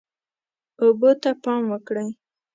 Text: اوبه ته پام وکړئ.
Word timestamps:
اوبه 0.81 1.11
ته 1.21 1.31
پام 1.43 1.61
وکړئ. 1.71 2.07